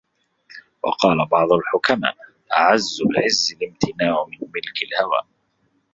[0.83, 2.15] وَقَالَ بَعْضُ الْحُكَمَاءِ
[2.53, 5.27] أَعَزُّ الْعِزِّ الِامْتِنَاعُ مِنْ مِلْكِ الْهَوَى